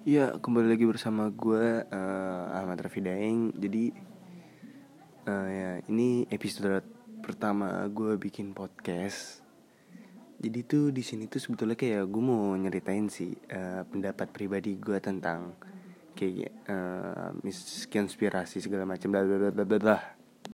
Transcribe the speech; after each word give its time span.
Ya 0.00 0.32
kembali 0.32 0.72
lagi 0.72 0.88
bersama 0.88 1.28
gue 1.28 1.84
uh, 1.84 2.44
Ahmad 2.56 2.80
Raffi 2.80 3.04
Daeng. 3.04 3.52
Jadi 3.52 3.92
uh, 5.28 5.48
ya 5.52 5.70
ini 5.92 6.24
episode 6.32 6.80
pertama 7.20 7.84
gue 7.84 8.16
bikin 8.16 8.56
podcast. 8.56 9.44
Jadi 10.40 10.64
tuh 10.64 10.88
di 10.88 11.04
sini 11.04 11.28
tuh 11.28 11.36
sebetulnya 11.36 11.76
kayak 11.76 12.08
gue 12.08 12.22
mau 12.24 12.56
nyeritain 12.56 13.12
sih 13.12 13.28
uh, 13.52 13.84
pendapat 13.84 14.32
pribadi 14.32 14.80
gue 14.80 14.96
tentang 15.04 15.60
kayak 16.16 16.64
uh, 16.64 17.36
konspirasi 17.92 18.64
segala 18.64 18.88
macam 18.88 19.12
bla 19.12 19.20
bla 19.20 19.52
bla 19.52 19.64
bla 19.68 19.78
bla. 19.84 19.98